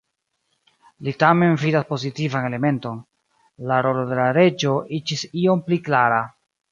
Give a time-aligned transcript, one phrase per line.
[1.07, 2.97] Li tamen vidas pozitivan elementon:
[3.73, 6.19] la rolo de la reĝo iĝis iom pli klara.